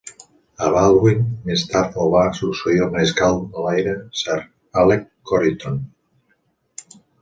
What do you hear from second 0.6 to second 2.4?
A Baldwin més tard el va